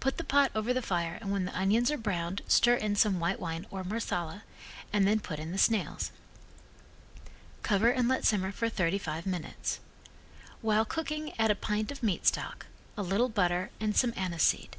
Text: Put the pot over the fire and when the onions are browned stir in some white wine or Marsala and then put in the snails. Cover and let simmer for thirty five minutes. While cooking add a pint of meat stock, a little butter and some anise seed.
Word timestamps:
Put 0.00 0.16
the 0.16 0.24
pot 0.24 0.50
over 0.54 0.72
the 0.72 0.80
fire 0.80 1.18
and 1.20 1.30
when 1.30 1.44
the 1.44 1.54
onions 1.54 1.90
are 1.90 1.98
browned 1.98 2.40
stir 2.48 2.76
in 2.76 2.96
some 2.96 3.20
white 3.20 3.38
wine 3.38 3.66
or 3.70 3.84
Marsala 3.84 4.42
and 4.90 5.06
then 5.06 5.20
put 5.20 5.38
in 5.38 5.52
the 5.52 5.58
snails. 5.58 6.12
Cover 7.62 7.90
and 7.90 8.08
let 8.08 8.24
simmer 8.24 8.52
for 8.52 8.70
thirty 8.70 8.96
five 8.96 9.26
minutes. 9.26 9.78
While 10.62 10.86
cooking 10.86 11.38
add 11.38 11.50
a 11.50 11.54
pint 11.54 11.92
of 11.92 12.02
meat 12.02 12.26
stock, 12.26 12.68
a 12.96 13.02
little 13.02 13.28
butter 13.28 13.68
and 13.78 13.94
some 13.94 14.14
anise 14.16 14.44
seed. 14.44 14.78